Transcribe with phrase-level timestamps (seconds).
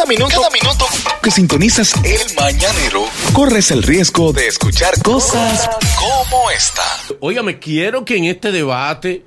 [0.00, 0.86] Cada minuto, cada minuto
[1.22, 3.04] que sintonizas el mañanero,
[3.34, 5.68] corres el riesgo de escuchar cosas
[5.98, 6.80] como esta.
[7.20, 9.22] Óigame, quiero que en este debate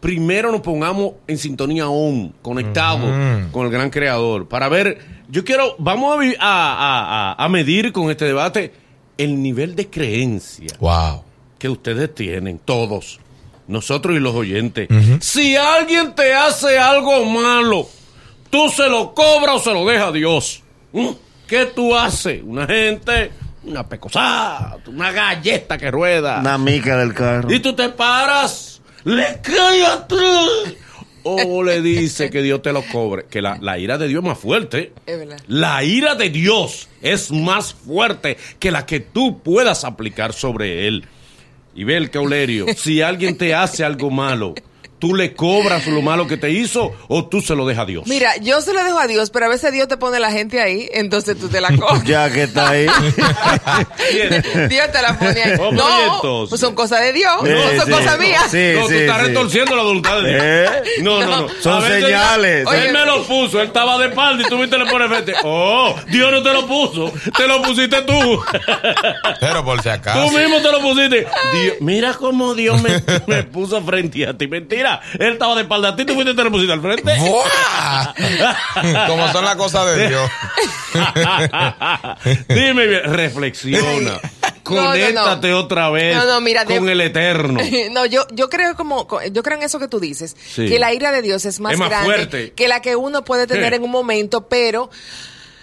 [0.00, 3.10] primero nos pongamos en sintonía on, conectados
[3.52, 4.98] con el gran creador, para ver,
[5.28, 8.72] yo quiero, vamos a, vi- a- a- a- a medir con este debate
[9.18, 11.22] el nivel de creencia Wow.
[11.58, 13.20] que ustedes tienen, todos,
[13.68, 14.88] nosotros y los oyentes.
[15.20, 17.86] Si alguien te hace algo malo,
[18.54, 20.62] tú se lo cobras o se lo dejas a Dios.
[20.92, 21.08] ¿Mm?
[21.48, 22.40] ¿Qué tú haces?
[22.44, 23.32] Una gente,
[23.64, 26.38] una pecosada, una galleta que rueda.
[26.38, 27.52] Una mica del carro.
[27.52, 30.72] Y tú te paras, le cae atrás.
[31.24, 33.24] O le dice que Dios te lo cobre.
[33.28, 34.92] Que la, la ira de Dios es más fuerte.
[35.04, 35.38] Es verdad.
[35.48, 41.06] La ira de Dios es más fuerte que la que tú puedas aplicar sobre él.
[41.74, 44.54] Y ve el caulerio, si alguien te hace algo malo,
[45.04, 48.06] ¿tú le cobras lo malo que te hizo o tú se lo dejas a Dios?
[48.06, 50.62] Mira, yo se lo dejo a Dios, pero a veces Dios te pone la gente
[50.62, 52.04] ahí, entonces tú te la coges.
[52.14, 52.86] Ya que está ahí.
[54.68, 55.56] Dios te la pone ahí.
[55.58, 57.92] ¿Cómo y No, pues son cosas de Dios, Sí, no son sí.
[57.92, 58.50] cosas mías.
[58.50, 59.26] Sí, no, tú estás sí.
[59.26, 60.42] retorciendo la voluntad de Dios.
[60.42, 60.68] ¿Eh?
[61.02, 61.48] No, no, no.
[61.60, 62.64] Son A veces señales.
[62.64, 62.92] ya- Él Oye.
[62.92, 65.34] me lo puso, él estaba de espalda y tú viste le pone frente.
[65.44, 68.42] Oh, Dios no te lo puso, te lo pusiste tú.
[69.40, 70.24] Pero por si acaso.
[70.26, 71.26] Tú mismo te lo pusiste.
[71.52, 74.46] Dios- mira cómo Dios me, me puso frente a ti.
[74.46, 77.12] Mentira, él estaba de espalda a ti, tú fuiste te pusiste al frente.
[79.06, 80.30] Como son las cosas de Dios.
[82.48, 84.20] Dime bien, reflexiona.
[84.62, 87.60] Conéctate otra vez No, no, mira, de- con el eterno.
[87.90, 90.66] No, yo, yo creo como, yo creo en eso que tú dices, Sí.
[90.66, 92.52] que la ira de Dios es más, Es más grande fuerte.
[92.54, 93.76] que la que uno puede tener Sí.
[93.76, 94.90] en un momento, pero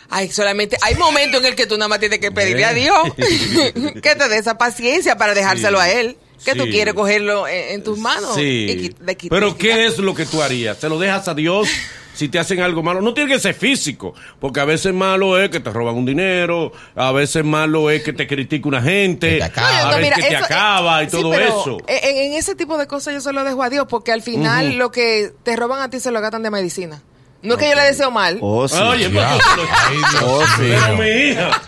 [0.09, 2.95] hay solamente, hay momentos en el que tú nada más tienes que pedirle a Dios
[3.15, 5.83] que te dé esa paciencia para dejárselo Sí.
[5.87, 8.35] a él, que tú quieres cogerlo en, en tus manos.
[8.35, 8.67] Sí.
[8.69, 10.77] y de Pero de ¿qué es lo que tú harías?
[10.77, 11.67] ¿Se lo dejas a Dios
[12.13, 13.01] si te hacen algo malo?
[13.01, 16.71] No tiene que ser físico, porque a veces malo es que te roban un dinero,
[16.95, 19.89] a veces malo es que te critica una gente, Que te acaba.
[19.91, 21.77] a veces que te eso- acaba y sí, todo eso.
[21.87, 24.77] En, en ese tipo de cosas yo se lo dejo a Dios, porque al final
[24.77, 27.01] lo que te roban a ti se lo gastan de medicina.
[27.43, 28.37] No es que yo le deseo mal.
[28.39, 28.77] Oh, sí.
[28.77, 30.51] Oye, pues, Ay, Dios Oh, sí.
[30.79, 31.61] pero mi hija,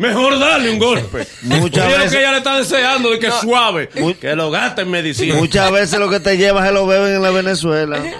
[0.00, 1.26] mejor darle un golpe.
[1.42, 3.40] Muchas Oye, lo veces- que ella le está deseando de que No.
[3.40, 3.88] suave,
[4.20, 5.34] que lo gaste en medicina.
[5.34, 8.02] Muchas veces lo que te llevas se lo beben en la Venezuela.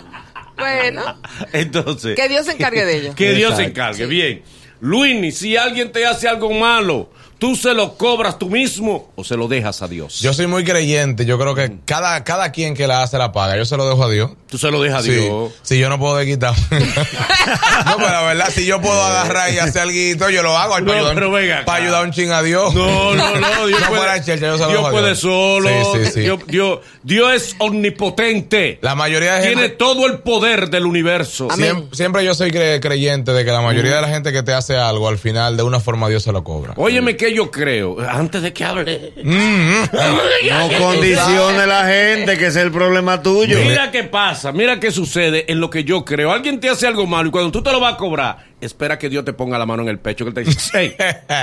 [0.60, 1.16] Bueno,
[1.54, 3.14] Entonces, que Dios se encargue de ello.
[3.14, 4.04] Que Dios se encargue.
[4.04, 4.42] Bien.
[4.80, 9.36] Luini, si alguien te hace algo malo, ¿tú se lo cobras tú mismo o se
[9.36, 10.20] lo dejas a Dios?
[10.20, 11.24] Yo soy muy creyente.
[11.26, 13.56] Yo creo que cada, cada quien que la hace la paga.
[13.56, 14.30] Yo se lo dejo a Dios.
[14.48, 15.52] Tú se lo dejas a Sí, Dios.
[15.62, 16.54] si yo no puedo de quitar.
[16.70, 20.78] no, pero la verdad, si yo puedo agarrar y hacer algo, yo lo hago.
[20.80, 22.74] No, para, ayudar, pero venga para ayudar un ching a Dios.
[22.74, 23.66] No, no, no.
[23.66, 25.18] Dios No puede, fuera Churchill, yo se lo Dios dejo a puede Dios.
[25.20, 25.68] solo.
[25.94, 26.20] Sí, sí, sí.
[26.20, 28.78] Dios, Dios- Dios es omnipotente.
[28.82, 29.76] La mayoría de Tiene gente.
[29.76, 31.48] todo el poder del universo.
[31.54, 34.52] Siempre, siempre yo soy cre- creyente de que la mayoría de la gente que te
[34.52, 36.74] hace algo, al final, de una forma, Dios se lo cobra.
[36.76, 39.12] Óyeme que yo creo, antes de que hable.
[39.22, 43.58] No condicione la gente, que ese es el problema tuyo.
[43.64, 46.32] Mira qué pasa, mira qué sucede en lo que yo creo.
[46.32, 49.08] Alguien te hace algo malo y cuando tú te lo vas a cobrar, espera que
[49.08, 50.94] Dios te ponga la mano en el pecho, que él te dice, hey,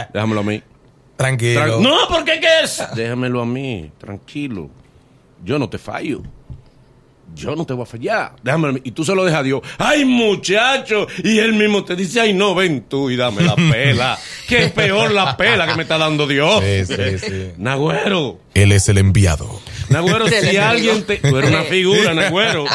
[0.14, 0.62] déjamelo a mí.
[1.16, 1.62] Tranquilo.
[1.62, 2.84] Tran- no, porque qué es?
[2.96, 4.70] Déjamelo a mí, tranquilo.
[5.44, 6.22] Yo no te fallo.
[7.36, 8.32] Yo no te voy a fallar.
[8.74, 8.82] Mí.
[8.84, 9.62] Y tú se lo dejas a Dios.
[9.78, 11.08] ¡Ay, muchacho!
[11.24, 14.18] Y él mismo te dice, ¡ay, no, ven tú y dame la pela!
[14.48, 16.64] ¡Qué peor la pela que me está dando Dios!
[16.64, 17.52] Sí, sí, sí.
[17.58, 18.40] Nagüero.
[18.54, 19.60] Él es el enviado.
[19.90, 20.64] Nagüero, si enemigo.
[20.64, 21.18] alguien te...
[21.18, 22.66] Tú eres una figura, Nagüero.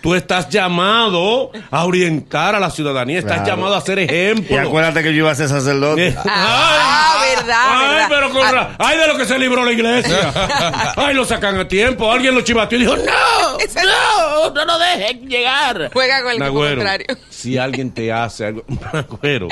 [0.00, 3.18] Tú estás llamado a orientar a la ciudadanía.
[3.20, 3.46] Estás Claro.
[3.56, 4.60] llamado a ser Y ejemplo.
[4.60, 6.14] acuérdate que yo iba a ser sacerdote.
[6.28, 8.06] Ah, verdad, Ay, verdad.
[8.08, 8.52] pero con Ah.
[8.52, 10.32] ra- Ay, de lo que se libró la iglesia.
[10.96, 12.10] Ay, lo sacan a tiempo.
[12.12, 15.90] Alguien lo chivateó y dijo, no, no, no lo dejen llegar.
[15.92, 17.06] Juega con el Nagüero, contrario.
[17.30, 19.48] Si alguien te hace algo, Nagüero,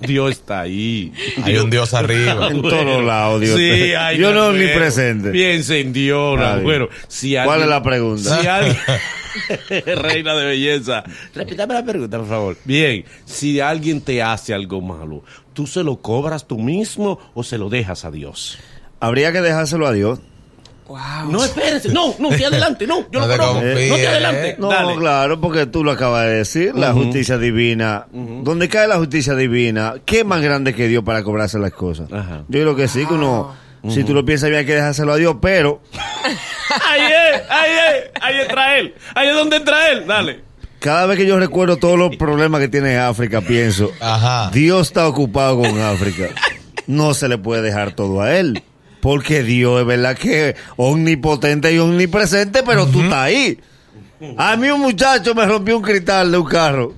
[0.00, 1.12] Dios está ahí.
[1.42, 2.48] Hay un Dios arriba.
[2.50, 3.56] En todos lados, Dios.
[3.56, 4.48] Sí, hay Yo no Nagüero.
[4.50, 5.30] omnipresente.
[5.30, 6.38] Piensa en Dios.
[6.38, 6.88] Nagüero.
[7.08, 8.40] Si ¿Cuál alguien- es la pregunta?
[8.40, 8.76] Si alguien...
[10.02, 11.04] Reina de belleza.
[11.34, 12.56] Repítame la pregunta, por favor.
[12.64, 15.22] Bien, si alguien te hace algo malo,
[15.52, 18.58] ¿tú se lo cobras tú mismo o se lo dejas a Dios?
[19.00, 20.20] Habría que dejárselo a Dios.
[20.88, 20.98] Wow.
[21.30, 21.90] No, espérese.
[21.90, 22.86] No, no, que adelante.
[22.86, 23.60] No, yo No no, te conozco.
[23.60, 24.48] confíes, No te adelante.
[24.48, 24.56] ¿eh?
[24.58, 24.96] No, Dale.
[24.96, 28.06] claro, porque tú lo acabas de decir, la justicia divina.
[28.10, 32.10] Donde cae la justicia divina, ¿qué más grande que Dios para cobrarse las cosas?
[32.12, 32.44] Ajá.
[32.48, 33.54] Yo creo que sí, que uno,
[33.88, 35.80] si tú lo piensas bien, hay que dejárselo a Dios, pero
[36.90, 38.94] Ahí es, ahí es, ahí entra él.
[39.14, 40.06] Ahí es donde entra él.
[40.06, 40.40] Dale.
[40.80, 44.50] cada vez que yo recuerdo todos los problemas que tiene África, pienso, Ajá.
[44.52, 46.28] Dios está ocupado con África.
[46.86, 48.62] No se le puede dejar todo a él.
[49.00, 53.58] Porque Dios es verdad que es omnipotente y omnipresente, pero tú estás ahí.
[54.36, 56.94] A mí un muchacho me rompió un cristal de un carro.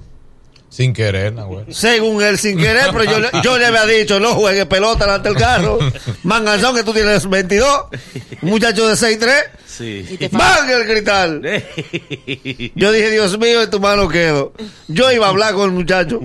[0.71, 1.67] Sin querer, Nahuel.
[1.75, 5.29] Según él, sin querer, pero yo, le- yo le había dicho, no juegue pelota delante
[5.31, 5.79] del carro.
[6.23, 7.87] Manganzón, que tú tienes 22.
[8.43, 9.29] Un muchacho de 6'3.
[9.67, 10.19] Sí.
[10.31, 11.43] ¡Van el cristal!
[12.77, 14.53] Yo dije, Dios mío, en tu mano quedo.
[14.89, 16.21] Yo iba a hablar con el muchacho,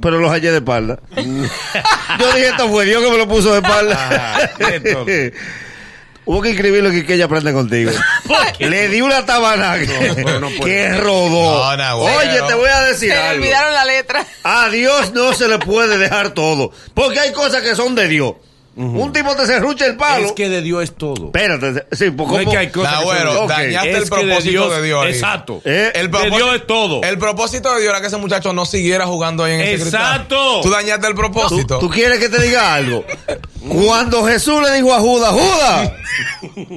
[0.00, 1.00] pero los hallé de espalda.
[1.16, 4.50] Yo dije, esto fue Dios que me lo puso de espalda.
[6.24, 7.90] Hubo que escribirlo que, que ella aprende contigo.
[8.58, 8.68] qué?
[8.68, 11.76] Le di una tabana que, no que rodó.
[11.76, 11.96] No.
[11.98, 13.42] Oye, te voy a decir Se le algo.
[13.42, 14.24] olvidaron la letra.
[14.44, 16.70] A Dios no se le puede dejar todo.
[16.94, 18.34] Porque hay cosas que son de Dios.
[18.74, 20.26] Un tipo te serrucha el palo.
[20.26, 21.26] Es que de Dios es todo.
[21.26, 23.48] Espérate, sí, pues, No es que hay cosas que son Nahuel, de Dios.
[23.48, 25.06] dañaste Es el que propósito de Dios.
[25.06, 25.60] Exacto.
[25.64, 27.02] Eh, El de Dios es todo.
[27.02, 30.60] El propósito de Dios era que ese muchacho no siguiera jugando ahí en ese Exacto.
[30.62, 31.78] Tú dañaste el ¿Tú, propósito.
[31.78, 33.04] tú quieres que te diga algo?
[33.68, 35.92] Cuando Jesús le dijo a Judas, Judas,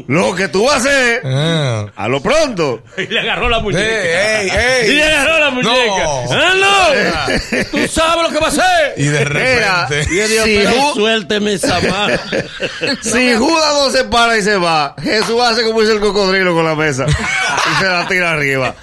[0.07, 1.85] lo que tú vas a hacer, Ah.
[1.95, 2.81] a lo pronto.
[2.97, 3.83] Y le agarró la muñeca.
[3.83, 4.51] Ey, ey,
[4.83, 4.91] ey.
[4.91, 6.03] Y le agarró la muñeca.
[6.03, 6.23] No.
[6.31, 7.63] ¡Ah, no!
[7.71, 8.93] Tú sabes lo que va a hacer.
[8.97, 10.07] Y de repente.
[10.13, 11.81] Y él dijo, si, pero Ju- suélteme esa
[13.01, 16.65] si Judas no se para y se va, Jesús hace como dice el cocodrilo con
[16.65, 18.75] la mesa y se la tira arriba.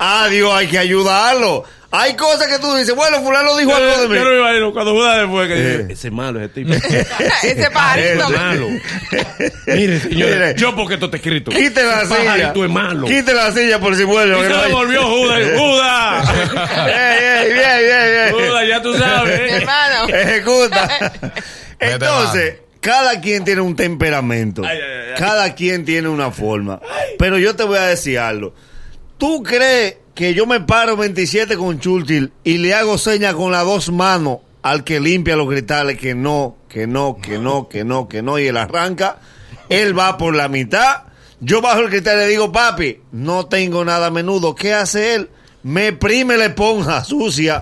[0.00, 1.64] A Dios hay que ayudarlo.
[1.90, 4.18] Hay cosas que tú dices, bueno, fulano dijo algo de Yo mí.
[4.18, 5.78] no me imagino cuando Judas fue que Eh.
[5.78, 6.72] dice, ese es malo, ese tipo.
[6.74, 8.24] Ese pajarito.
[8.24, 8.68] es malo.
[9.66, 10.54] Mire, señor, Mire.
[10.54, 11.50] yo porque esto está escrito.
[11.50, 12.24] Quite la Ese silla.
[12.26, 13.06] pajarito es malo.
[13.06, 14.38] Quite la silla por si vuelve.
[14.38, 15.40] Y se no le hay- volvió Judas.
[15.56, 16.28] ¡Judas!
[16.88, 18.48] Ey, ey, bien, bien, bien.
[18.48, 19.52] Judas, ya tú sabes.
[19.54, 20.08] Hermano.
[20.14, 21.12] Ejecuta.
[21.78, 24.62] Entonces, cada quien tiene un temperamento.
[24.64, 25.14] Ay, ay, ay, ay.
[25.18, 26.80] Cada quien tiene una forma.
[27.18, 28.54] Pero yo te voy a decir algo.
[29.18, 33.64] ¿Tú crees que yo me paro 27 con Churchill y le hago señas con las
[33.64, 38.08] dos manos al que limpia los cristales que no, que no, que no, que no,
[38.08, 39.18] que no, y él arranca?
[39.68, 41.04] Él va por la mitad.
[41.40, 44.54] Yo bajo el cristal y le digo, papi, no tengo nada a menudo.
[44.54, 45.30] ¿Qué hace él?
[45.62, 47.60] Me prime la esponja sucia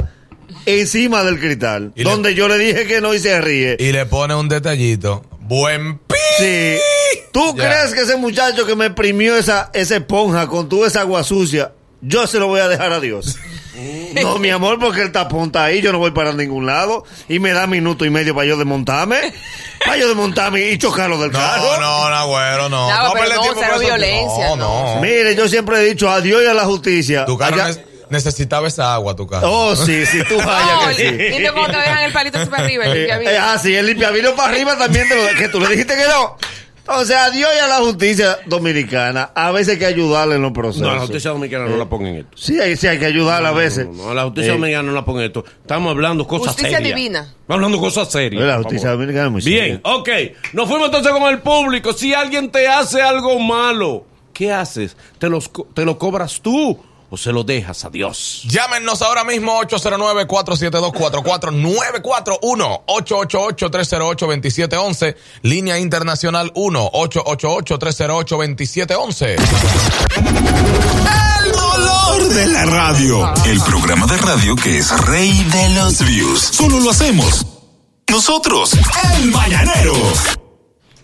[0.66, 1.92] encima del cristal.
[1.94, 3.76] Y le- donde yo le dije que no y se ríe.
[3.78, 5.24] Y le pone un detallito.
[5.40, 6.14] Buen pi.
[6.38, 6.76] Sí.
[7.32, 7.68] ¿Tú Ya.
[7.68, 11.72] crees que ese muchacho que me primió esa, esa esponja con toda esa agua sucia,
[12.02, 13.36] yo se lo voy a dejar a Dios?
[14.22, 17.38] No, mi amor, porque el tapón está ahí, yo no voy para ningún lado y
[17.38, 19.34] me da minuto y medio para yo desmontarme,
[19.84, 21.62] para yo desmontarme y chocarlo del carro.
[21.62, 22.88] No, no, no, güero, no.
[22.90, 24.94] No, pero perder no, cero violencia, No, no.
[24.94, 25.00] no.
[25.02, 27.26] Mire, yo siempre he dicho a Dios y a la justicia.
[27.26, 29.50] Tu carro Allá- necesitaba esa agua, tu carro.
[29.50, 31.42] Oh, sí, sí, tú No, vayas que sí.
[31.52, 32.84] cuando te dejan el palito súper arriba.
[32.86, 35.60] el Eh, limpia eh, ah, sí, el limpiavino para arriba también, te lo, que tú
[35.60, 36.36] le dijiste que no.
[36.88, 40.52] Entonces, a Dios y a la justicia dominicana, a veces hay que ayudarle en los
[40.52, 40.86] procesos.
[40.86, 42.30] No, la justicia dominicana no la ponga en esto.
[42.36, 43.88] Sí, hay, sí hay que ayudarla a veces.
[43.88, 45.44] No, no, la justicia Eh, dominicana no la ponga en esto.
[45.62, 46.94] Estamos hablando cosas Justicia serias.
[46.94, 47.18] divina.
[47.22, 48.40] Estamos hablando cosas serias.
[48.44, 49.80] La justicia dominicana es muy Bien, seria.
[49.82, 50.08] ok.
[50.52, 51.92] Nos fuimos entonces con el público.
[51.92, 54.96] Si alguien te hace algo malo, ¿qué haces?
[55.18, 56.78] ¿Te, los te lo cobras tú
[57.10, 58.42] o se lo dejas a Dios?
[58.48, 69.36] Llámenos ahora mismo 809-472-4494 1-888-308-2711 Línea internacional 1-888-308-2711
[71.44, 73.32] El dolor de la radio.
[73.44, 76.40] El programa de radio que es rey de los views.
[76.40, 77.46] Solo lo hacemos
[78.10, 78.72] nosotros.
[79.14, 79.94] El Mañanero.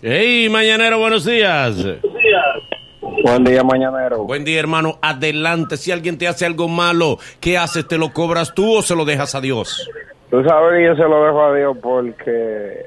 [0.03, 1.77] Hey, mañanero, buenos días.
[3.23, 4.25] Buen día, mañanero.
[4.25, 4.99] Buen día, hermano.
[5.01, 5.77] Adelante.
[5.77, 7.87] Si alguien te hace algo malo, ¿qué haces?
[7.87, 9.89] ¿Te lo cobras tú o se lo dejas a Dios?
[10.31, 12.87] Tú sabes que yo se lo dejo a Dios porque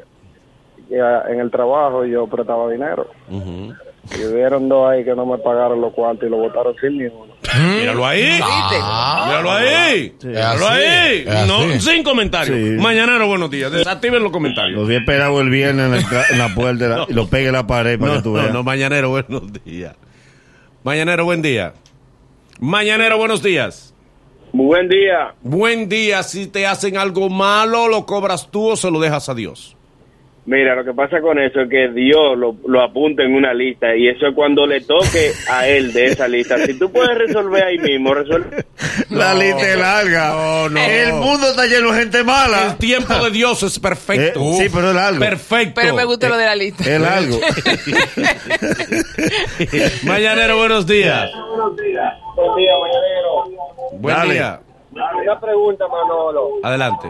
[0.90, 3.08] ya en el trabajo yo prestaba dinero.
[3.30, 7.06] Y hubieron dos ahí que no me pagaron los cuartos y lo votaron sin ni
[7.06, 7.34] uno.
[7.80, 8.24] Míralo ahí.
[8.24, 10.16] Míralo ahí.
[10.24, 11.26] Míralo así, ahí.
[11.48, 12.56] No, sin comentarios.
[12.58, 12.76] Sí.
[12.82, 13.72] Mañanero, buenos días.
[13.72, 14.78] Desactiven los comentarios.
[14.80, 17.54] Los vi esperado el viernes en, el tra- en la puerta y lo pegue en
[17.54, 18.54] la pared para No, que tú no, veas.
[18.54, 19.96] no, mañanero, buenos días.
[20.86, 21.74] Mañanero, buen día.
[22.60, 23.92] Mañanero, buenos días.
[24.54, 25.34] Buen día.
[25.42, 26.22] Buen día.
[26.22, 29.76] Si te hacen algo malo, ¿lo cobras tú o se lo dejas a Dios?
[30.48, 33.96] Mira, lo que pasa con eso es que Dios lo, lo apunta en una lista
[33.96, 36.60] y eso es cuando le toque a él de esa lista.
[36.60, 38.64] Si tú puedes resolver ahí mismo, resuelve.
[39.10, 40.30] La lista es larga.
[40.30, 40.80] No, no.
[40.80, 42.76] El mundo está lleno de gente El mala.
[42.78, 44.40] tiempo de Dios es perfecto.
[44.40, 45.20] Eh, sí, pero es largo.
[45.20, 45.82] Perfecto.
[45.82, 46.84] Pero me gusta lo de la lista.
[46.84, 47.40] Es largo.
[50.04, 51.32] Mañanero, buenos días.
[52.36, 53.44] Buen día, mañanero.
[53.94, 54.34] Buen Dale.
[54.36, 54.60] día.
[54.92, 56.50] Una pregunta, Manolo.
[56.64, 57.08] Adelante.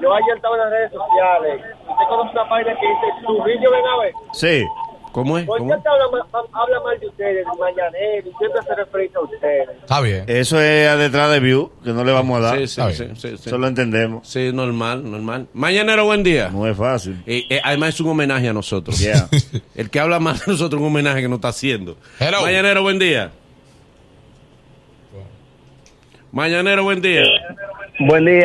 [0.00, 1.64] Yo ayer estaba en las redes sociales.
[1.88, 4.12] ¿Usted conoce una página que dice su vídeo ven a ver?
[4.32, 4.64] Sí.
[5.12, 5.46] ¿Cómo es?
[5.46, 5.74] ¿Por ¿Cómo?
[5.74, 6.04] qué te habla,
[6.52, 9.68] habla mal de ustedes, de mañanero, y siempre se refiere a ustedes?
[9.80, 10.24] Está bien.
[10.28, 12.58] Eso es a detrás de View, que no le vamos a dar.
[12.58, 13.16] Sí, sí, sí, bien.
[13.16, 13.48] sí, sí.
[13.48, 14.28] Eso lo entendemos.
[14.28, 15.48] Sí, normal, normal.
[15.54, 16.50] Mañanero, buen día.
[16.50, 17.22] No es fácil.
[17.26, 18.98] Eh, eh, además es un homenaje a nosotros.
[19.00, 19.28] Yeah.
[19.74, 21.96] El que habla más de nosotros es un homenaje que nos está haciendo.
[22.20, 22.42] Hello.
[22.42, 23.32] Mañanero, buen día.
[26.30, 27.22] Mañanero, buen día.
[27.22, 27.68] Buen día,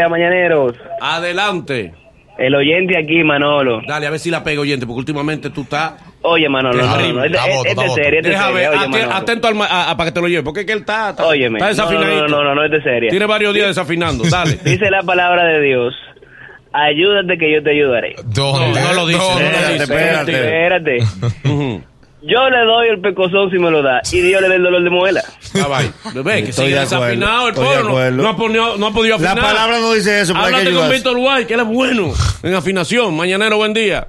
[0.09, 0.73] mañaneros.
[1.01, 1.93] Adelante.
[2.37, 3.81] El oyente aquí, Manolo.
[3.87, 5.93] Dale, a ver si la pego, oyente, porque últimamente tú estás...
[6.23, 10.13] Oye, Manolo, no, no, no, es serie, oye, atento al ma- a- a- para que
[10.15, 11.59] te lo lleve, porque es que él está, está, Óyeme.
[11.59, 12.27] está No, no, desafinadito.
[12.29, 13.09] no, no, no, no es de serie.
[13.09, 14.57] Tiene varios días desafinando, dale.
[14.63, 15.93] Dice la palabra de Dios.
[16.71, 18.15] Ayúdate que yo te ayudaré.
[18.25, 18.79] ¿Dónde?
[18.79, 19.83] No, no lo dice, no dice.
[19.83, 20.97] Espérate, Espérate.
[22.25, 24.81] Yo le doy el pecozón si me lo da y Dios le da el dolor
[24.83, 25.21] de muela.
[25.61, 26.21] Ah, bye.
[26.23, 28.11] Ve que Estoy sigue desafinado el pobre.
[28.11, 29.49] No, ha podido, no ha podido La afinar.
[29.49, 30.89] palabra no dice eso, Háblate con.
[30.89, 32.13] Víctor Guay, que él es bueno
[32.43, 33.15] en afinación.
[33.15, 34.07] Mañanero, buen día.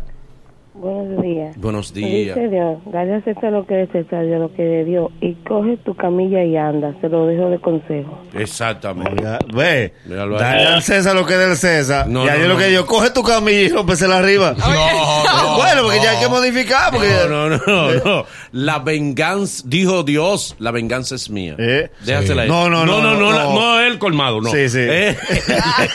[0.74, 1.56] Buenos días.
[1.56, 2.34] Buenos días.
[2.36, 5.34] Dice Dios, dale a César lo que es César, de lo que de Dios, y
[5.46, 8.18] coge tu camilla y anda, se lo dejo de consejo.
[8.34, 9.22] Exactamente.
[9.54, 10.40] Ve, Míralo ahí.
[10.42, 12.08] dale al César lo que es del César.
[12.08, 12.58] No, y no, yo lo no.
[12.58, 14.54] que yo, coge tu camilla y rómpesela arriba.
[14.64, 16.22] No, no, bueno, porque ya hay no.
[16.22, 17.08] que modificar, porque...
[17.28, 18.26] No, no, no, no.
[18.56, 21.56] La venganza, dijo Dios, la venganza es mía.
[21.58, 21.90] ¿Eh?
[22.04, 22.48] Déjasela ahí.
[22.48, 23.52] No, no, no, no, no, no.
[23.52, 24.48] no es el colmado, no.
[24.48, 24.78] Sí, sí.
[24.78, 25.16] Eh,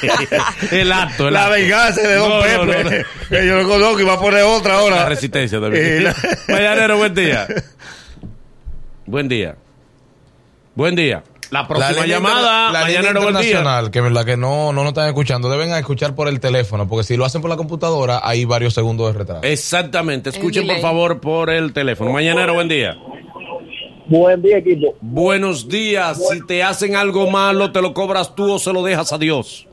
[0.71, 1.53] el acto, el La acto.
[1.53, 2.83] venganza de Don No, no, Pepe.
[2.83, 3.05] no, no.
[3.29, 4.95] Que yo lo conozco y va a poner otra ahora.
[5.03, 6.03] La resistencia también.
[6.03, 7.47] La- buen día.
[9.05, 9.55] Buen día.
[10.75, 11.23] Buen día.
[11.51, 12.99] La próxima línea llamada, la día.
[12.99, 17.03] internacional, que la que no, no nos están escuchando, deben escuchar por el teléfono, porque
[17.03, 19.43] si lo hacen por la computadora, hay varios segundos de retraso.
[19.43, 20.29] Exactamente.
[20.29, 22.11] Escuchen, por favor, por el teléfono.
[22.11, 22.95] Mañanero, buen día.
[24.05, 24.95] Buen día, equipo.
[25.01, 26.27] Buenos días.
[26.29, 29.67] Si te hacen algo malo, ¿te lo cobras tú o se lo dejas a Dios?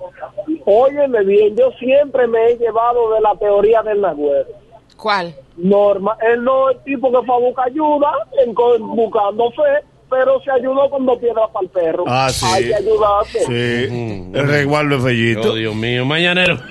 [0.67, 4.49] Óyeme bien, yo siempre me he llevado de la teoría del Nagüero.
[4.97, 5.35] ¿Cuál?
[5.57, 8.13] Norma, él no es el tipo que fue a buscar ayuda
[8.45, 12.05] en buscando fe, pero se ayudó con dos piedras para el perro.
[12.07, 12.47] Ah, sí.
[12.47, 13.39] Hay que ayudarse.
[13.41, 15.53] Sí, el resguardo de Fellito.
[15.53, 16.05] Oh, Dios mío.
[16.05, 16.59] Mañanero.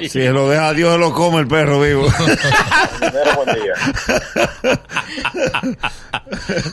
[0.00, 2.06] Si se lo deja a Dios, lo come el perro vivo.
[3.36, 3.74] buen día.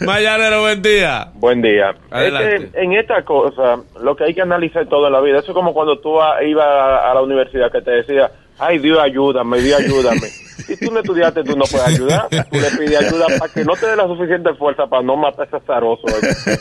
[0.06, 1.32] Mañanero, buen día.
[1.36, 1.96] Buen día.
[2.10, 2.56] Adelante.
[2.56, 5.56] Este, en esta cosa, lo que hay que analizar todo en la vida, eso es
[5.56, 9.80] como cuando tú ibas a, a la universidad que te decía, ay Dios ayúdame, Dios
[9.80, 10.28] ayúdame.
[10.66, 12.28] Si tú no estudiaste, tú no puedes ayudar.
[12.52, 15.42] Tú le pides ayuda para que no te dé la suficiente fuerza para no matar
[15.42, 16.02] a ese azaroso.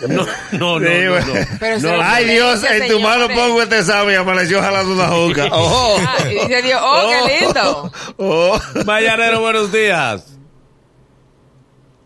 [0.09, 0.87] No, no, no.
[0.87, 1.27] Sí, no, bueno.
[1.27, 1.35] no.
[1.61, 4.61] Pero se No, lo ay Dios, ese en tu mano pongo este sabe y amaneció
[4.61, 5.47] jalando una juca.
[5.53, 7.93] Oh, Ah, y Dios, oh, qué lindo.
[8.19, 8.59] oh.
[8.85, 10.33] Mañanero, buenos días.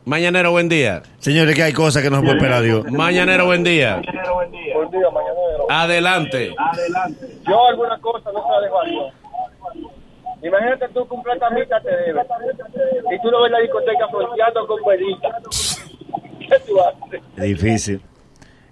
[0.05, 1.03] Mañanero, buen día.
[1.19, 2.85] Señores, que hay cosas que no se puede esperar Dios.
[2.91, 3.97] Mañanero, buen día.
[3.97, 4.51] Buen
[4.91, 5.67] día, mañanero.
[5.71, 6.55] Adelante.
[7.47, 9.15] Yo alguna cosa no se la dejo a Dios.
[10.43, 12.23] Imagínate tú que un platamita te debe.
[13.13, 15.29] Y tú lo ves en la discoteca fronteando con velita.
[16.49, 17.23] ¿Qué tú haces?
[17.37, 18.03] Es difícil.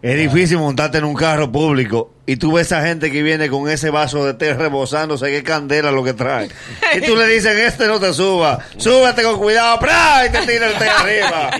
[0.00, 3.68] Es difícil montarte en un carro público y tú ves a gente que viene con
[3.68, 6.48] ese vaso de té rebosándose, qué candela lo que trae.
[6.96, 10.24] Y tú le dices, este no te suba, súbete con cuidado, ¡pra!
[10.26, 11.50] y te tira el té arriba.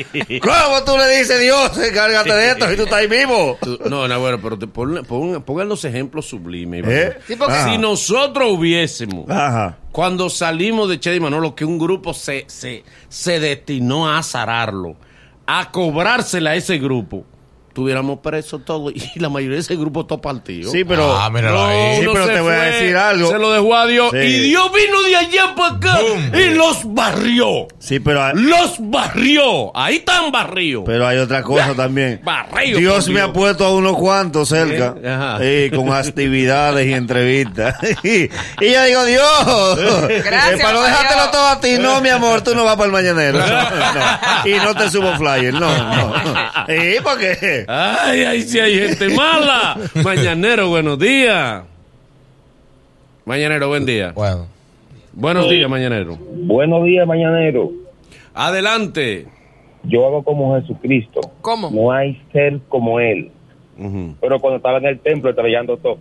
[0.41, 3.09] ¿Cómo tú le dices, Dios, encárgate de esto y tú estás ahí?
[3.61, 6.85] Tú- no, no, bueno, pero te pon- pon- pongan los ejemplos sublimes.
[6.87, 7.19] ¿Eh?
[7.27, 7.65] Sí, porque-.
[7.65, 9.79] Si nosotros hubiésemos, Ajá.
[9.91, 14.95] cuando salimos de Che y Manolo, que un grupo se, se, se destinó a azararlo,
[15.47, 17.25] a cobrársela a ese grupo,
[17.79, 20.69] tuviéramos presos todos y la mayoría de ese grupo todo partido.
[20.73, 21.17] Sí, pero...
[21.17, 22.01] Ah, míralo No, ahí.
[22.01, 23.31] Sí, pero se te voy a fue, decir algo.
[23.31, 24.11] Se lo dejó a Dios.
[24.11, 24.17] Sí.
[24.19, 26.33] Y Dios vino de allá para acá Boom.
[26.35, 27.69] y los barrió.
[27.79, 28.25] Sí, pero...
[28.25, 29.77] hay- Los barrió.
[29.77, 30.83] Ahí están barrios.
[30.87, 32.21] Pero hay otra cosa también.
[32.25, 34.97] Barrido, Dios me ha puesto a unos cuantos cerca.
[35.41, 35.69] Eh.
[35.71, 37.77] Sí, con actividades y entrevistas.
[38.03, 38.29] y,
[38.61, 39.79] yo digo, Dios,
[40.25, 42.87] Gracias, eh, para no dejártelo todo a ti, no, mi amor, tú no vas para
[42.87, 43.39] el mañanero.
[43.39, 44.49] No, no.
[44.49, 45.61] Y no te subo flyer, no,
[45.95, 46.15] no.
[46.75, 47.65] ¿Y por qué?
[47.71, 49.77] Ay, ahí sí hay gente mala.
[50.03, 51.65] Mañanero, buenos días.
[53.27, 54.13] Mañanero, buen día.
[54.13, 54.47] Bueno,
[55.13, 56.17] Buenos días, Mañanero.
[56.19, 57.71] Buenos días, mañanero.
[58.33, 59.27] Adelante.
[59.83, 61.21] Yo hago como Jesucristo.
[61.43, 61.71] ¿Cómo?
[61.71, 63.31] No hay ser como él.
[64.21, 65.99] Pero cuando estaba en el templo trayendo todo.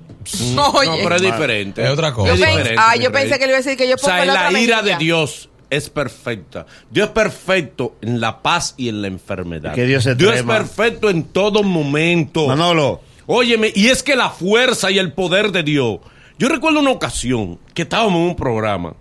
[0.56, 0.72] No,
[1.04, 1.84] pero es diferente.
[1.84, 2.30] Es otra cosa.
[2.30, 3.98] Yo Es pens- diferente, ah, yo pensé que le iba a decir que yo O
[3.98, 4.96] sea, pongo la la ira de.
[4.96, 6.66] Dios es perfecta.
[6.90, 9.74] Dios es perfecto en la paz y en la enfermedad.
[9.74, 12.48] Que Dios es Dios es perfecto en todo momento.
[12.48, 16.00] Manolo, Óyeme, y es que la fuerza y el poder de Dios.
[16.40, 18.94] Yo recuerdo una ocasión que estábamos en un programa,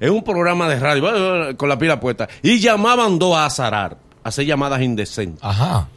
[0.00, 4.28] en un programa de radio, con la pila puesta, y llamaban dos a azarar, a
[4.28, 5.38] hacer llamadas indecentes.
[5.44, 5.88] ajá.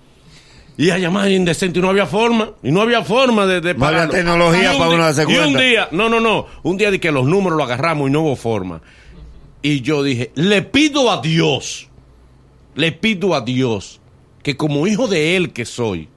[0.80, 3.88] Y a llamadas indecentes, y no había forma, y no había forma de, de No
[3.88, 5.60] había tecnología para di- uno darse Y un cuenta.
[5.60, 8.36] día, no, no, no, un día de que los números lo agarramos y no hubo
[8.36, 8.80] forma.
[9.68, 11.90] Y yo dije, le pido a Dios,
[12.76, 14.00] le pido a Dios,
[14.42, 16.08] que como hijo de Él que soy,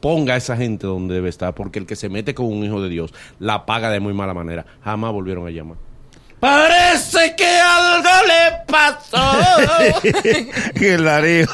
[0.00, 2.80] ponga a esa gente donde debe estar, porque el que se mete con un hijo
[2.80, 4.64] de Dios la paga de muy mala manera.
[4.82, 5.76] Jamás volvieron a llamar.
[6.40, 9.36] Parece que algo le pasó.
[10.74, 11.48] que el Darío.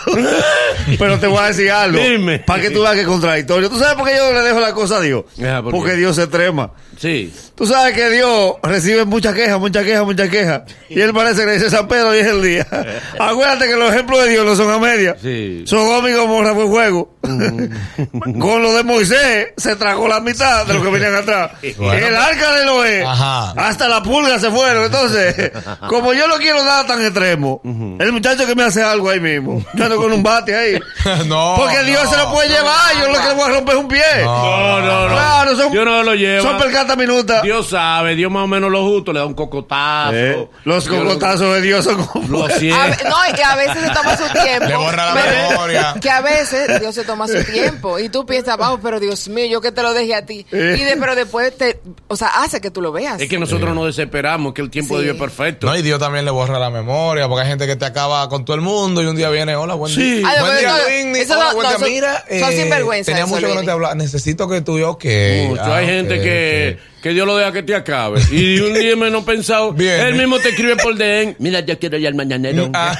[0.96, 1.98] Pero te voy a decir algo.
[1.98, 2.38] Dime.
[2.38, 3.68] Para que tú veas que es contradictorio.
[3.68, 5.24] ¿Tú sabes por qué yo le dejo la cosa a Dios?
[5.42, 5.60] Ah.
[5.68, 6.70] Porque Dios se trema.
[6.98, 7.32] Sí.
[7.54, 10.62] Tú sabes que Dios recibe muchas quejas, muchas quejas, muchas quejas.
[10.88, 12.66] Y él parece que le dice San Pedro y es el día.
[13.18, 15.16] Acuérdate que los ejemplos de Dios no son a media.
[15.22, 15.62] Sí.
[15.66, 17.14] Son y Gomorra fue juego.
[17.22, 21.52] Con lo de Moisés se tragó la mitad de lo que venían atrás.
[21.76, 22.06] Bueno.
[22.06, 23.04] el arca de Noé.
[23.04, 23.50] Ajá.
[23.56, 24.84] Hasta la pulga se fueron.
[24.84, 25.50] Entonces,
[25.88, 27.60] como yo no quiero nada tan extremo,
[27.98, 29.64] el muchacho que me hace algo ahí mismo.
[29.74, 30.78] Yo ando con un bate ahí.
[31.26, 31.54] no.
[31.56, 32.10] Porque Dios no.
[32.10, 32.94] se lo puede llevar.
[33.00, 34.02] Yo lo que le voy a romper es un pie.
[34.24, 35.14] No, no, no.
[35.14, 36.42] Claro, son, Yo no lo llevo.
[36.42, 36.58] son
[36.96, 37.42] minuta.
[37.42, 40.12] Dios sabe, Dios más o menos lo justo, le da un cocotazo.
[40.14, 42.28] Eh, los Dios lo- cocotazos de Dios son como.
[42.28, 42.54] Lo ve-
[43.08, 44.66] no, y que a veces se toma su tiempo.
[44.66, 45.94] Le borra la pero- memoria.
[46.00, 49.46] Que a veces Dios se toma su tiempo y tú piensas, vamos, pero Dios mío,
[49.46, 50.46] yo que te lo deje a ti.
[50.52, 50.76] Eh.
[50.78, 53.20] Y de, pero después te, o sea, hace que tú lo veas.
[53.20, 55.04] Es que nosotros nos desesperamos, que el tiempo de.
[55.04, 55.66] Dios es perfecto.
[55.66, 58.44] No, y Dios también le borra la memoria, porque hay gente que te acaba con
[58.44, 60.18] todo el mundo y un día viene, hola, buen Sí.
[60.20, 60.28] día.
[60.28, 61.78] Ay, buen día, no, eso Hola, no- buen no, día.
[61.78, 63.94] son- Mira, son eh, sinvergüenza Tenía mucho que no te hablaba.
[63.94, 65.04] Necesito que tú y yo, ok.
[65.48, 65.62] Mucho.
[65.62, 68.20] Ah, Hay gente que, que Dios lo deja que te acabe.
[68.30, 70.00] Y un día menos pensado, Bien.
[70.00, 71.36] él mismo te escribe por DM.
[71.40, 72.70] Mira, yo quiero ir al mañanero.
[72.74, 72.94] Ah.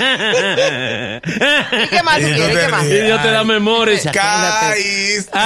[1.25, 2.55] ¿Y qué más tú Y quieres?
[2.55, 2.85] te ¿Qué más?
[2.87, 3.93] y Dios te da memoria.
[3.95, 4.67] y dice, acuérdate.
[4.75, 5.39] Caíste.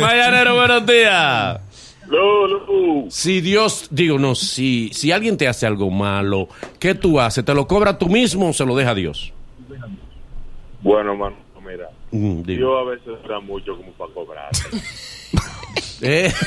[0.00, 1.60] Mañanero, buenos días.
[2.08, 3.10] No, no.
[3.10, 6.48] Si Dios, digo, no, si, si alguien te hace algo malo,
[6.78, 7.44] ¿qué tú haces?
[7.44, 9.32] ¿Te lo cobra tú mismo o se lo deja a Dios?
[10.82, 11.88] Bueno, mano, mira.
[12.10, 12.60] Mm, digo.
[12.60, 14.50] Yo a veces da mucho como para cobrar.
[16.02, 16.32] Eh,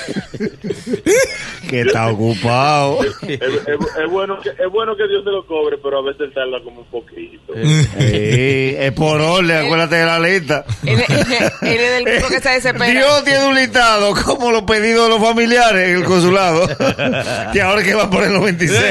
[1.70, 3.00] Que está ocupado.
[3.04, 6.32] es, es- es bueno que, es bueno que Dios se lo cobre, pero a veces
[6.34, 7.54] tarda como un poquito.
[7.56, 10.64] Sí, es por orden, acuérdate de la lista.
[10.86, 12.92] Él, es del grupo que se desespera.
[12.92, 16.68] Dios tiene un listado como los pedidos de los familiares en el consulado.
[17.54, 18.82] que ahora que va por el 96.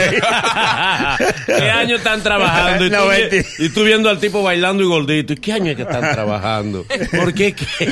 [1.46, 2.86] ¿Qué año están trabajando?
[2.86, 5.32] Y tú, No, vi- veinti- y tú viendo al tipo bailando y gordito.
[5.32, 6.84] ¿Y qué año es que están trabajando?
[7.16, 7.84] Porque es que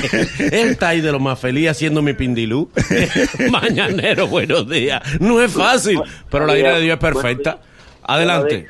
[0.45, 2.62] él está ahí de lo más feliz haciendo mi pindilú.
[3.51, 5.01] Mañanero, buenos días.
[5.19, 7.59] No es fácil, pero la ira de Dios es perfecta.
[8.03, 8.67] Adelante.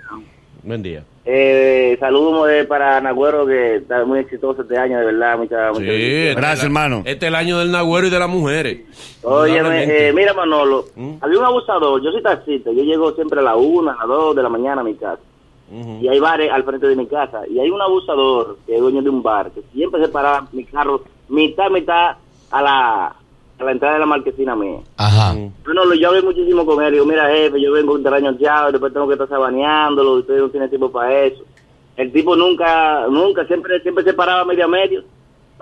[0.64, 1.04] Buen día.
[1.26, 5.38] Eh, saludos para Nagüero, que está muy exitoso este año, de verdad.
[5.38, 7.04] Muchas Sí, muchas este Gracias, hermano.
[7.06, 8.82] Este es el año del nagüero y de las mujeres.
[9.24, 9.60] Oye,
[10.10, 11.14] eh, mira Manolo, ¿Mm?
[11.22, 14.36] había un abusador, yo soy taxista, yo llego siempre a la una, a las dos
[14.36, 15.22] de la mañana a mi casa.
[16.02, 17.42] Y hay bares al frente de mi casa.
[17.50, 20.66] Y hay un abusador que es dueño de un bar, que siempre se para mi
[20.66, 22.18] carro mitad, mitad
[22.52, 23.16] a la,
[23.60, 24.80] a la entrada de la marquesina mía.
[24.98, 25.34] Ajá.
[25.66, 26.94] Bueno, lo- yo hablé muchísimo con él.
[26.94, 30.50] Digo, mira, jefe, yo vengo un terreno chao, después tengo que estar sabaneándolo, usted no
[30.50, 31.44] tiene tiempo para eso.
[31.96, 35.04] El tipo nunca, nunca, siempre siempre se paraba medio a medio.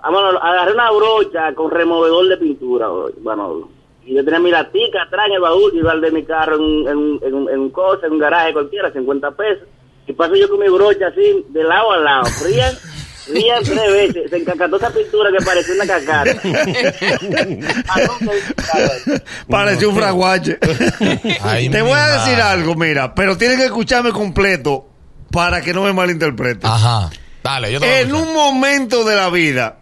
[0.01, 2.87] Ah, bueno, agarré una brocha con removedor de pintura,
[3.19, 3.69] bueno,
[4.03, 6.55] y yo tenía mi latica atrás en el baúl, yo iba al de mi carro
[6.55, 9.67] en, un- en, un- en, un- en un cosa, en un garaje cualquiera, 50 pesos.
[10.07, 12.73] Y paso yo con mi brocha así, de lado a lado, frían,
[13.25, 16.41] frían tres veces, se encacató esa pintura que parecía una cacata.
[19.49, 20.57] Pareció un fraguache.
[21.41, 22.41] Ay, Te voy a decir madre.
[22.43, 24.87] algo, mira, pero tienes que escucharme completo
[25.31, 26.65] para que no me malinterprete.
[26.67, 27.09] Ajá.
[27.43, 29.77] Dale, yo te voy a En un momento de la vida,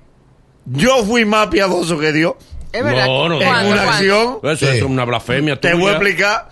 [0.65, 2.34] yo fui más piadoso que Dios.
[2.71, 3.06] Es verdad.
[3.08, 3.91] No, no, En ¿Cuándo, una cuándo?
[3.91, 4.78] acción, Eso Sí.
[4.78, 5.60] es una blasfemia.
[5.60, 6.49] te voy a explicar.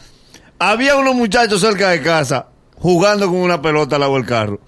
[0.59, 4.59] Había unos muchachos cerca de casa jugando con una pelota al lado del carro.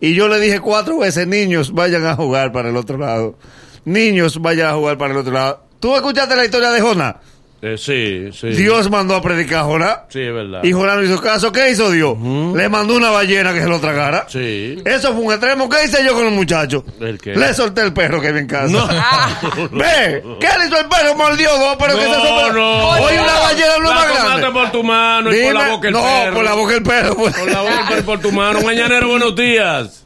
[0.00, 3.36] Y yo le dije cuatro veces, niños, vayan a jugar para el otro lado.
[3.84, 5.62] Niños, vayan a jugar para el otro lado.
[5.78, 7.16] ¿Tú escuchaste la historia de Jonás?
[7.62, 8.48] Eh, sí, sí.
[8.56, 9.98] Dios mandó a predicar a Jonás.
[10.08, 10.60] Sí, es verdad.
[10.64, 11.52] Y Jonás no hizo caso.
[11.52, 12.16] ¿Qué hizo Dios?
[12.56, 14.24] Le mandó una ballena que se lo tragara.
[14.28, 14.78] Sí.
[14.84, 15.68] Eso fue un extremo.
[15.68, 16.84] ¿Qué hice yo con los muchachos?
[17.00, 17.34] ¿El qué?
[17.36, 18.68] Le solté el perro que había en casa.
[18.72, 18.86] No.
[19.72, 21.14] Ve, ¿qué le hizo el perro?
[21.16, 22.88] Mordió dos, pero que se No, sopa- no.
[23.02, 24.50] Oye, una ballena no es más grande.
[24.52, 26.34] por tu mano y por la boca el no, perro.
[26.34, 27.14] por la boca el perro.
[27.16, 27.34] pues.
[27.36, 28.60] Por la boca y por tu mano.
[28.64, 30.04] Mañanero, buenos días.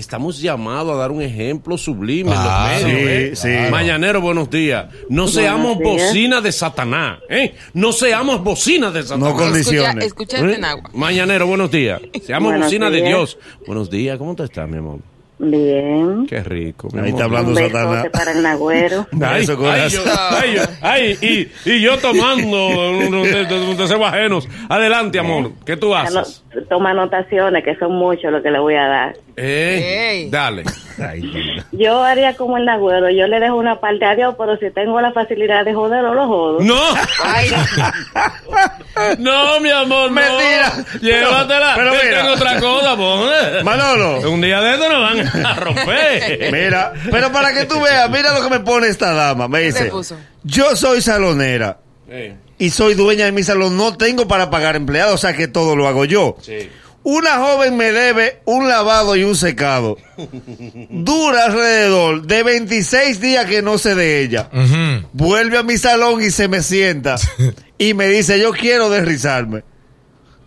[0.00, 2.90] Estamos llamados a dar un ejemplo sublime en los medios.
[3.38, 3.66] sí, ¿eh?
[3.66, 3.70] sí.
[3.70, 4.86] Mañanero, buenos días.
[5.10, 5.90] No seamos días.
[5.90, 7.18] bocinas de Satanás.
[7.28, 7.54] ¿eh?
[7.74, 9.28] No seamos bocinas de Satanás.
[9.28, 10.04] No con- Escucha, condiciones.
[10.06, 10.54] escucha ¿Eh?
[10.54, 10.90] en agua.
[10.94, 12.00] Mañanero, buenos días.
[12.24, 13.02] Seamos Buenos bocinas de.
[13.02, 13.38] Dios.
[13.66, 15.00] Buenos días, ¿cómo te estás, mi amor?
[15.42, 16.26] Bien.
[16.26, 16.88] Qué rico.
[16.92, 17.08] mi Ahí amor.
[17.08, 18.06] está hablando Satanás.
[18.12, 19.06] para el Nagüero.
[19.22, 21.18] Ay, Eso, ay, yo- ay, yo- ay,
[21.64, 24.46] y, y yo tomando unos de- de- unos deseo ajenos.
[24.68, 25.52] Adelante, amor.
[25.64, 26.44] ¿Qué tú haces?
[26.68, 29.16] Toma anotaciones, que son muchos lo que le voy a dar.
[29.36, 30.28] Eh.
[30.30, 30.64] Dale.
[31.72, 33.08] Yo haría como el Nagüero.
[33.08, 36.26] Yo le dejo una parte a Dios, pero si tengo la facilidad de joderlo, lo
[36.26, 36.60] jodo.
[36.60, 36.74] No.
[39.18, 40.20] no, mi amor, no.
[40.20, 40.72] Mentira.
[41.00, 41.72] Llévatela.
[41.76, 42.18] Pero- pero Que mira.
[42.20, 43.64] tengo otra cosa, pues.
[43.64, 44.30] Manolo.
[44.30, 46.50] Un día de esto nos van a romper.
[46.52, 49.48] Mira, pero para que tú veas, mira lo que me pone esta dama.
[49.48, 49.90] Me dice,
[50.42, 51.78] yo soy salonera
[52.58, 53.76] y soy dueña de mi salón.
[53.76, 56.36] No tengo para pagar empleados, o sea que todo lo hago yo.
[56.40, 56.68] sí.
[57.02, 59.96] Una joven me debe un lavado y un secado.
[60.90, 64.50] Dura alrededor de 26 días que no sé de ella.
[65.14, 67.16] Vuelve a mi salón y se me sienta.
[67.78, 69.62] Y me dice, yo quiero desrizarme.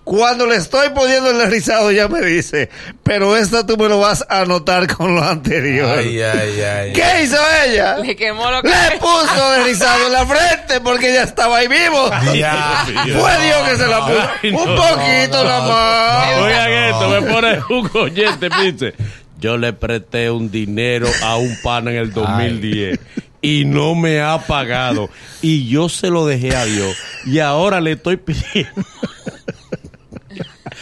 [0.04, 2.70] Cuando le estoy poniendo el desrizado, ya me dice,
[3.04, 5.98] pero esto tú me lo vas a anotar con lo anterior.
[5.98, 6.94] Ay, ay, ay.
[6.94, 7.98] ¿Qué hizo ella?
[8.00, 8.68] Le quemó lo que...
[8.68, 12.10] Le puso desrizado en la frente porque ya estaba ahí vivo.
[12.34, 12.86] Ya.
[12.86, 14.30] Fue Dios que se la puso.
[14.42, 14.58] Ay, no.
[14.60, 16.42] un poquito nada más.
[16.42, 18.94] Oigan esto, me pone un oyente, dice,
[19.40, 23.00] yo le presté un dinero a un pana en el 2010
[23.42, 25.10] y no me ha pagado
[25.42, 28.72] y yo se lo dejé a Dios y ahora le estoy pidiendo,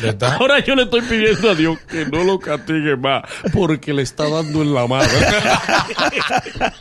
[0.04, 0.36] ¿Está?
[0.40, 4.30] ahora yo le estoy pidiendo a Dios que no lo castigue más porque le está
[4.30, 5.10] dando en la madre.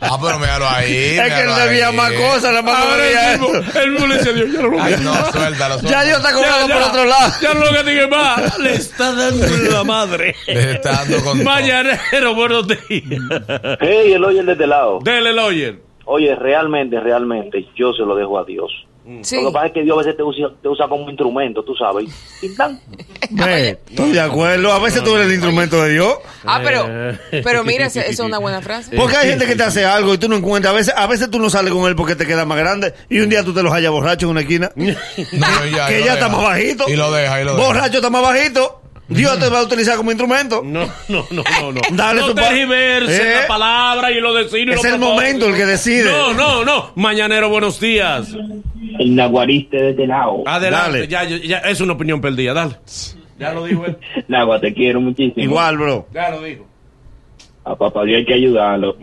[0.03, 0.93] Ah, pero míralo ahí.
[0.93, 1.95] Es que él míralo debía ahí.
[1.95, 4.67] más cosas, nada más no Ahora el el mismo le dice a Dios, ya no
[4.69, 5.31] lo Ay, castigue no, más.
[5.31, 5.89] suéltalo, suéltalo.
[5.89, 7.33] Ya Dios está cobrando Ya, por otro lado.
[7.41, 8.59] Ya no lo castigue más.
[8.59, 10.35] Le está dando en la madre.
[10.47, 11.43] Le está dando con.
[11.43, 12.79] Mañanero, buenos días.
[13.79, 14.99] Hey, el oye de este lado.
[15.03, 15.90] Dele, Lawyer.
[16.05, 18.71] Oye, realmente, realmente, yo se lo dejo a Dios.
[19.23, 19.35] Sí.
[19.37, 21.73] Lo que pasa es que Dios a veces te usa, te usa como instrumento, tú
[21.75, 22.05] sabes.
[22.43, 22.79] Y tan.
[23.31, 24.71] Ve, Estoy de acuerdo.
[24.71, 26.17] A veces tú eres el instrumento de Dios.
[26.45, 27.41] Ah, pero, Eh.
[27.43, 28.95] pero mira, esa es una buena frase.
[28.95, 30.71] Porque hay gente que te hace algo y tú no encuentras.
[30.71, 32.93] A veces, a veces tú no sales con él porque te queda más grande.
[33.09, 34.71] Y un día tú te los hallas borracho en una esquina.
[34.75, 36.87] No, ya, que ya está más bajito.
[36.87, 37.67] Y lo deja, y lo deja.
[37.67, 38.80] Borracho está más bajito.
[39.11, 40.61] Dios te va a utilizar como instrumento.
[40.63, 41.81] No, no, no, no, no.
[41.91, 43.41] Dale no tu tergiverse ¿Eh?
[43.41, 46.11] la palabra y lo decir y Es lo el momento el que decide.
[46.11, 46.91] No, no, no.
[46.95, 48.29] Mañanero, buenos días.
[48.99, 50.43] El naguariste de este lado.
[50.45, 51.07] Adelante.
[51.07, 51.07] Dale.
[51.07, 52.53] Ya, ya, es una opinión perdida.
[52.53, 52.77] Dale.
[53.39, 53.97] Ya lo dijo él.
[54.27, 55.43] Nagua, te quiero muchísimo.
[55.43, 56.07] Igual, bro.
[56.13, 56.70] Ya lo dijo.
[57.63, 58.95] A papá Dios hay que ayudarlo.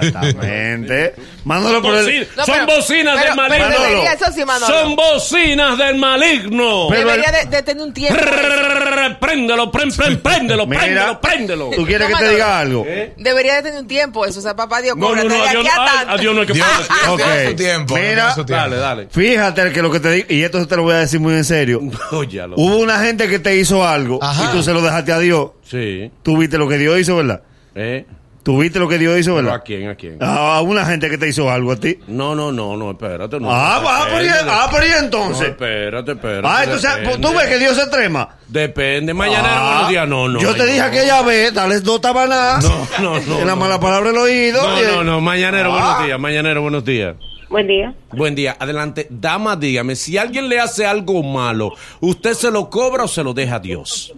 [0.00, 1.14] Exactamente.
[1.44, 2.26] Mándalo por el.
[2.36, 3.48] No, Son pero- bocinas pero- del maligno.
[3.50, 3.84] pero Manolo.
[3.90, 4.66] debería, eso sí, Manolo.
[4.74, 6.86] Son bocinas del maligno.
[6.90, 8.18] Pero debería el- de, de tener un tiempo.
[8.18, 10.80] Prrrr, Préndelo, prend, prend, préndelo, Mira.
[10.80, 11.70] préndelo, préndelo.
[11.76, 12.30] ¿Tú quieres que te Manolo.
[12.32, 12.84] diga algo?
[12.88, 13.14] ¿Eh?
[13.18, 14.38] Debería de tener un tiempo eso.
[14.38, 16.12] O sea, papá Dios, No, no, cóbrate no, de a Dios, aquí a ay, tanto.
[16.12, 17.20] a Dios no hay que Dios, ponerle Dios Ok.
[17.22, 17.94] tiene su tiempo.
[17.96, 18.04] Mira.
[18.08, 18.62] Dios tiene su tiempo.
[18.62, 19.08] Dale, dale.
[19.10, 21.44] Fíjate que lo que te digo, y esto te lo voy a decir muy en
[21.44, 21.80] serio.
[22.12, 22.56] No, ya lo.
[22.56, 24.44] Hubo una gente que te hizo algo Ajá.
[24.44, 25.50] y tú se lo dejaste a Dios.
[25.68, 26.10] Sí.
[26.22, 27.42] Tú viste lo que Dios hizo, ¿verdad?
[27.74, 28.04] ¿Eh?
[28.42, 29.60] Tú viste lo que Dios hizo, ¿Pero ¿verdad?
[29.60, 29.88] ¿A quién?
[29.90, 30.16] ¿A quién?
[30.18, 31.98] A una gente que te hizo algo a ti.
[32.08, 33.38] No, no, no, no, espérate.
[33.38, 34.50] No, Ah, va, y- Depende.
[34.50, 35.48] ah, pero y No, entonces.
[35.48, 36.48] espérate, espérate.
[36.50, 37.18] Ah, entonces, depende.
[37.18, 38.36] tú ves que Dios se trema.
[38.48, 39.12] Depende.
[39.12, 40.08] Mañanero, Ah, buenos días.
[40.08, 40.40] No, no.
[40.40, 40.84] Yo te dije no.
[40.86, 42.64] aquella vez, dale dos tabanas.
[42.64, 43.56] No, no, no, En la no.
[43.56, 44.62] mala palabra el oído.
[44.66, 45.20] No, y- no, no.
[45.20, 45.78] Mañanero, Ah.
[45.78, 46.18] buenos días.
[46.18, 47.16] Mañanero, buenos días.
[47.50, 47.92] Buen día.
[48.12, 48.56] Buen día.
[48.58, 49.06] Adelante.
[49.10, 53.34] Dama, dígame, si alguien le hace algo malo, ¿usted se lo cobra o se lo
[53.34, 54.14] deja a Dios?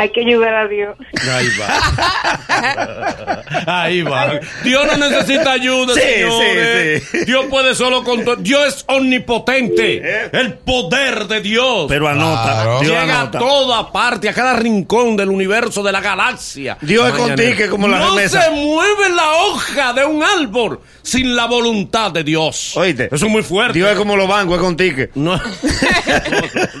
[0.00, 0.96] Hay que ayudar a Dios.
[1.30, 3.42] Ahí va.
[3.82, 4.40] Ahí va.
[4.64, 7.02] Dios no necesita ayuda, Sí, señores.
[7.10, 7.24] sí, sí.
[7.26, 8.36] Dios puede solo con todo.
[8.36, 10.30] Dios es omnipotente.
[10.32, 11.84] El poder de Dios.
[11.88, 12.42] Pero anota.
[12.44, 12.80] Claro.
[12.80, 13.38] Dios Llega anota.
[13.38, 16.78] a toda parte, a cada rincón del universo, de la galaxia.
[16.80, 18.42] Dios es contigo, que como la No remesa.
[18.42, 22.74] se mueve la hoja de un árbol sin la voluntad de Dios.
[22.76, 23.06] Oíste.
[23.12, 23.74] Eso es muy fuerte.
[23.78, 25.04] Dios es como los bancos, es contigo.
[25.14, 25.42] No, no,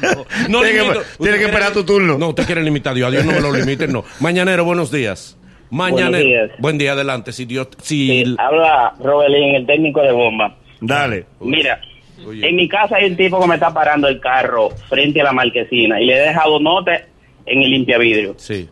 [0.00, 0.60] no, no.
[0.62, 2.16] Tiene que- tiene que esperar tu turno.
[2.16, 3.09] No, usted quiere limitar a Dios.
[3.10, 4.04] Dios no me lo limite, no.
[4.20, 5.36] Mañanero, buenos días.
[5.70, 6.10] Mañanero.
[6.10, 6.50] Buenos días.
[6.60, 7.32] Buen día, adelante.
[7.32, 7.68] Si Dios.
[7.82, 10.56] Si, Sí, habla Robelín, el técnico de bomba.
[10.80, 11.26] Dale.
[11.40, 11.80] Mira,
[12.26, 12.48] Oye.
[12.48, 15.32] en mi casa hay un tipo que me está parando el carro frente a la
[15.32, 17.02] marquesina y le he dejado notas
[17.46, 18.34] en el limpiavidrio.
[18.38, 18.68] Sí.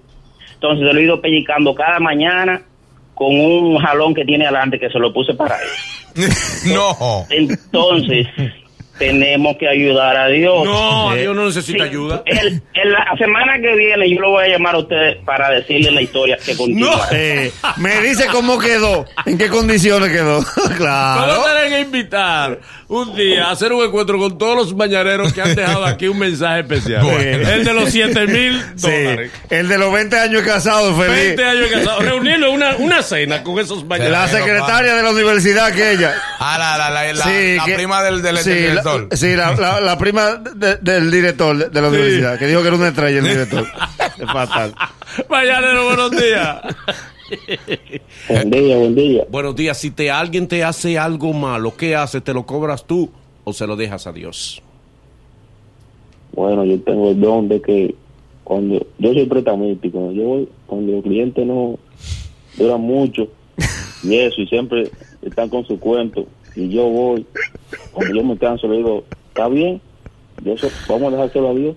[0.54, 2.62] Entonces yo lo he ido pellicando cada mañana
[3.14, 5.68] con un jalón que tiene adelante que se lo puse para él.
[6.74, 7.24] No.
[7.30, 8.26] Entonces,
[8.98, 10.64] tenemos que ayudar a Dios.
[10.64, 12.22] No, Eh, Dios no necesita Sí, ayuda.
[12.26, 15.90] el- en la semana que viene yo lo voy a llamar a usted para decirle
[15.90, 16.88] la historia que continúa.
[17.10, 17.16] No.
[17.16, 20.44] Eh, me dice cómo quedó, en qué condiciones quedó.
[20.76, 21.32] claro.
[21.32, 22.58] Vamos a tener que invitar
[22.88, 26.18] un día a hacer un encuentro con todos los mañaneros que han dejado aquí un
[26.18, 27.02] mensaje especial.
[27.04, 27.48] Bueno.
[27.48, 29.30] El de los 7 mil Sí, dólares.
[29.50, 31.36] el de los 20 años casado, feliz.
[31.36, 32.04] 20 años casados.
[32.04, 34.18] Reunirlo una, una cena con esos mañaneros.
[34.18, 36.14] La secretaria de la universidad aquella.
[36.38, 39.18] Ah, la, la, la, la, Sí, la que- prima del, del, sí, del la- director.
[39.18, 42.76] sí, la, la- la prima de- del director de, la universidad, que dijo que era
[42.76, 43.64] una estrella el director.
[44.18, 44.74] Es fatal.
[45.30, 46.56] Mañanero, buenos días.
[48.28, 49.24] Buen día, buen día.
[49.30, 49.78] Buenos días.
[49.78, 52.24] Si te alguien te hace algo malo, ¿qué haces?
[52.24, 53.10] ¿Te lo cobras tú
[53.44, 54.60] o se lo dejas a Dios?
[56.32, 57.94] Bueno, yo tengo el don de que
[58.44, 61.78] cuando yo soy cuando yo voy, cuando los clientes no
[62.56, 63.28] duran mucho
[64.02, 64.90] y eso, y siempre
[65.22, 67.26] están con su cuento, y yo voy,
[67.98, 69.80] cuando yo me canso, le digo, está bien,
[70.44, 71.76] yo so- vamos a dejárselo a Dios.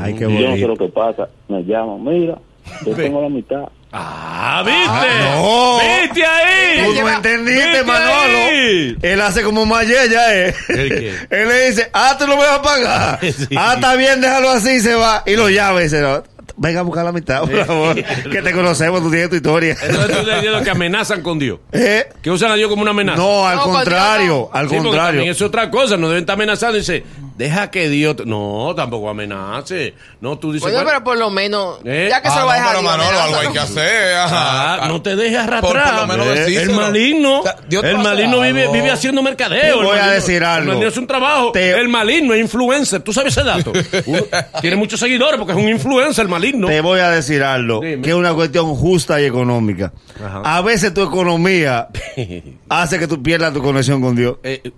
[0.00, 2.38] Ay, qué Y yo no sé lo que pasa, me llaman, mira,
[2.84, 3.64] yo tengo la mitad.
[3.92, 5.08] Ah, ¿viste?
[5.34, 5.78] no.
[6.02, 6.84] ¿Viste ahí?
[6.86, 8.38] Tú no entendiste, ¿Viste Manolo.
[8.48, 8.96] ahí?
[9.02, 10.54] Él hace como Mayella, eh.
[10.68, 11.14] ¿El qué?
[11.30, 13.18] Él le dice, ah, tú lo vas a pagar.
[13.32, 13.48] Sí.
[13.56, 15.24] Ah, está bien, déjalo así y se va.
[15.26, 16.22] Y lo llama y dice, no,
[16.60, 17.94] venga a buscar la mitad, por favor.
[17.96, 19.76] que te conocemos, tú tienes tu historia.
[19.82, 21.58] Entonces tú diciendo que amenazan con Dios.
[21.72, 22.06] ¿Eh?
[22.22, 23.18] Que usan a Dios como una amenaza.
[23.18, 25.06] No, al No, contrario, al Sí, contrario.
[25.06, 26.76] también es otra cosa, no deben estar amenazando.
[26.78, 27.02] Dice,
[27.40, 28.14] deja que Dios.
[28.16, 29.94] te- No, tampoco amenace.
[30.20, 30.62] No, tú dices.
[30.62, 32.06] Bueno, bueno, pero por lo menos, ¿Eh?
[32.10, 33.58] ya que se Ah, lo va a no, dejar pero Dios, Manolo, algo hay que
[33.58, 34.14] hacer.
[34.16, 34.88] ah, ajá.
[34.88, 35.90] no te dejes Por- arrastrar.
[35.90, 37.40] por lo menos Eh, el maligno.
[37.40, 39.60] O sea, Dios te el a maligno vive, haciendo mercadeo.
[39.60, 40.60] Te El voy a decir algo.
[40.62, 41.52] El maligno es un trabajo.
[41.52, 43.00] Te- El maligno es influencer.
[43.02, 43.72] ¿Tú sabes ese dato?
[44.06, 44.22] Uno-
[44.60, 46.66] tiene muchos seguidores porque es un influencer, el maligno.
[46.68, 48.02] Te voy a decir algo, Dime.
[48.02, 49.92] que es una cuestión justa y económica.
[50.22, 50.42] Ajá.
[50.44, 51.88] A veces tu economía
[52.68, 54.36] hace que tú pierdas tu conexión con Dios.
[54.42, 54.70] Eh,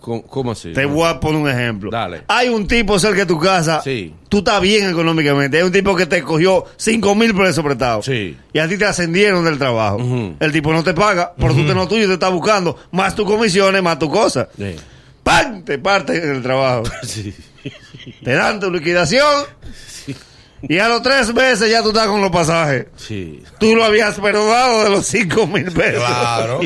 [0.00, 0.72] ¿Cómo así?
[0.72, 1.90] Te voy a poner un ejemplo.
[1.90, 2.22] Dale.
[2.28, 3.80] Hay un tipo cerca de tu casa.
[3.82, 4.14] Sí.
[4.28, 5.58] Tú estás bien económicamente.
[5.58, 8.06] Hay un tipo que te cogió 5 mil pesos prestados.
[8.06, 8.36] Sí.
[8.52, 9.98] Y a ti te ascendieron del trabajo.
[10.40, 13.14] El tipo no te paga, pero tú te lo tuyo y te está buscando más
[13.14, 14.48] tus comisiones, más tu cosa.
[14.56, 14.74] Sí.
[15.22, 15.62] ¡Pam!
[15.64, 16.84] Te parte en el trabajo.
[17.02, 17.34] Sí.
[18.24, 19.44] te dan tu liquidación.
[20.68, 22.86] Y a los tres meses ya tú estás con los pasajes.
[22.96, 23.42] Sí.
[23.58, 26.04] Tú lo habías perdonado de los 5 mil pesos.
[26.04, 26.60] Claro.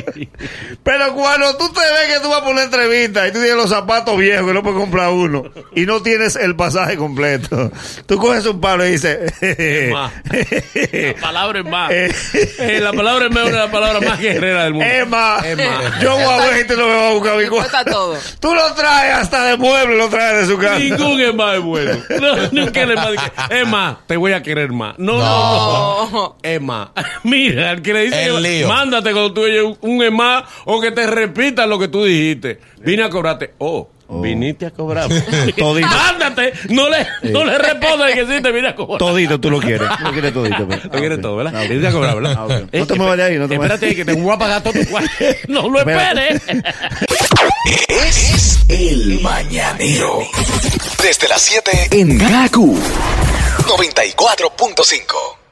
[0.82, 3.70] Pero cuando tú te ves que tú vas por una entrevista y tú tienes los
[3.70, 7.70] zapatos viejos que no puedes comprar uno y no tienes el pasaje completo,
[8.06, 9.32] tú coges un palo y dices,
[9.92, 10.12] Más.
[10.92, 11.90] La palabra es más.
[11.92, 12.80] Eh.
[12.80, 14.86] La palabra es más una de las palabras más guerreras del mundo.
[14.90, 15.98] Emma, Emma.
[16.00, 17.90] yo voy a ver tú no me vas a buscar mi Cuesta cosa.
[17.94, 18.18] todo.
[18.40, 20.78] Tú lo traes hasta de mueble, lo traes de su casa.
[20.78, 21.92] Ningún es más bueno.
[22.20, 23.08] No, nunca es más.
[23.50, 24.98] Es más, te voy a querer más.
[24.98, 26.36] No, no, no.
[26.42, 26.60] No.
[26.60, 26.88] Más.
[27.24, 28.68] Mira, el que le dice El que lío.
[28.68, 32.60] mándate cuando tú oyes un- más o que te repitan lo que tú dijiste.
[32.78, 33.54] Vine a cobrarte.
[33.58, 33.88] Oh.
[34.06, 35.08] Viniste a cobrar.
[35.56, 35.88] Todito.
[35.88, 36.52] Mándate.
[36.68, 38.98] No le, no le respondas que sí te vine a cobrar.
[38.98, 39.88] Todito tú lo quieres.
[39.98, 40.66] Tú lo quieres todito.
[40.66, 40.84] pues.
[40.84, 41.36] Lo quieres Ah, todo.
[41.36, 41.52] ¿verdad?
[41.56, 41.62] Ah.
[41.62, 42.34] Viniste a cobrar, ¿verdad?
[42.38, 42.50] Ah, ok.
[42.70, 43.74] Eh, No te muevas de ahí, no te muevas.
[43.74, 45.10] Espérate que te voy a pagar todo tu cuarto.
[45.48, 46.42] No lo esperes.
[47.88, 50.18] Es el mañanero.
[51.02, 52.78] Desde las 7 en Gaku
[53.76, 55.43] 94.5.